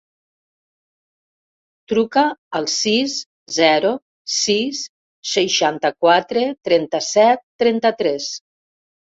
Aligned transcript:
Truca 1.93 2.23
al 2.61 2.65
sis, 2.75 3.17
zero, 3.57 3.91
sis, 4.37 4.81
seixanta-quatre, 5.35 6.47
trenta-set, 6.71 7.47
trenta-tres. 7.65 8.31